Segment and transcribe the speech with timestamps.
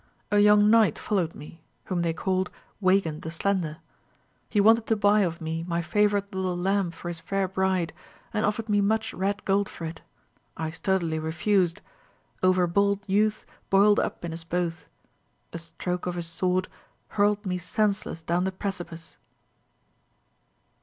[0.31, 2.49] A young knight followed me, whom they called
[2.81, 3.77] Weigand the Slender.
[4.49, 7.93] He wanted to buy of me my favourite little lamb for his fair bride,
[8.33, 10.01] and offered me much red gold for it.
[10.57, 11.83] I sturdily refused.
[12.41, 14.85] Over bold youth boiled up in us both.
[15.53, 16.67] A stroke of his sword
[17.09, 19.19] hurled me senseless down the precipice.